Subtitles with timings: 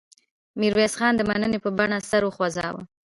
[0.59, 2.81] میرویس خان د مننې په بڼه سر وخوځاوه.